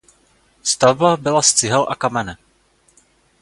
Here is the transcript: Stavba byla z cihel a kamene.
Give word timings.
Stavba 0.63 1.17
byla 1.17 1.41
z 1.41 1.53
cihel 1.53 1.85
a 1.89 1.95
kamene. 1.95 2.37